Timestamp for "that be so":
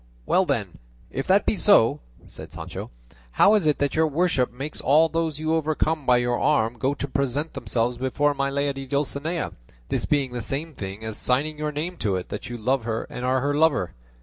1.27-1.99